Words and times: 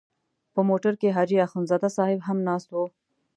په 0.53 0.61
موټر 0.69 0.93
کې 1.01 1.15
حاجي 1.15 1.37
اخندزاده 1.47 1.89
صاحب 1.97 2.19
هم 2.27 2.37
ناست 2.47 2.69
و. 2.71 2.77